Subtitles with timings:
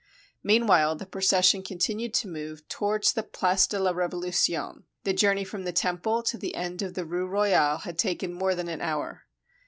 [0.41, 4.85] Meanwhile the procession con tinued to move towards the Place de la Revolution.
[5.03, 8.55] The journey from the Temple to the end of the Rue Royale had taken more
[8.55, 9.27] than an hour.